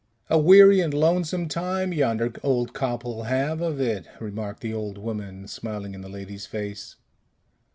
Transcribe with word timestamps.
"A 0.31 0.39
weary 0.39 0.79
and 0.81 0.95
lonesome 0.95 1.47
time 1.47 1.93
yonder 1.93 2.33
old 2.41 2.73
couple 2.73 3.25
have 3.25 3.61
of 3.61 3.79
it," 3.79 4.07
remarked 4.19 4.61
the 4.61 4.73
old 4.73 4.97
woman, 4.97 5.47
smiling 5.47 5.93
in 5.93 6.01
the 6.01 6.09
lady's 6.09 6.47
face. 6.47 6.95